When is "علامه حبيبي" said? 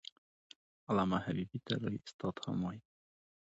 0.89-1.59